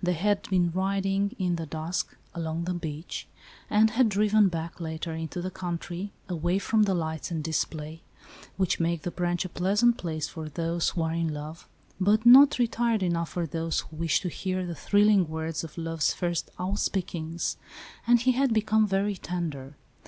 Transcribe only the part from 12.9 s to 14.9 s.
enough for those who wish to hear the